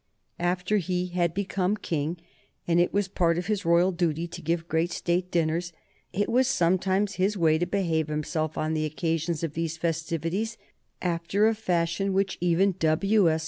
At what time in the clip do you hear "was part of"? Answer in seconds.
2.91-3.45